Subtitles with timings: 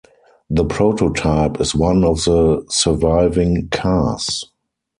[0.49, 4.45] The prototype is one of the surviving cars.